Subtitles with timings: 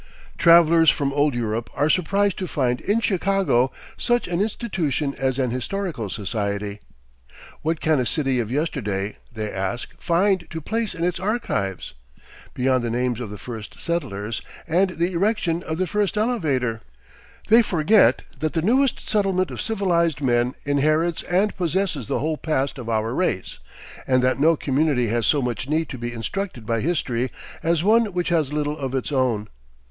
[0.35, 5.51] Travelers from old Europe are surprised to find in Chicago such an institution as an
[5.51, 6.79] Historical Society.
[7.61, 11.93] What can a city of yesterday, they ask, find to place in its archives,
[12.55, 16.81] beyond the names of the first settlers, and the erection of the first elevator?
[17.49, 22.79] They forget that the newest settlement of civilized men inherits and possesses the whole past
[22.79, 23.59] of our race,
[24.07, 27.29] and that no community has so much need to be instructed by History
[27.61, 29.47] as one which has little of its own.